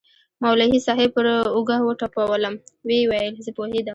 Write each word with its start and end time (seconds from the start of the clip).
مولوي 0.43 0.79
صاحب 0.87 1.09
پر 1.15 1.25
اوږه 1.55 1.77
وټپولوم 1.83 2.55
ويې 2.87 3.01
ويل 3.11 3.33
زه 3.45 3.51
پوهېدم. 3.57 3.89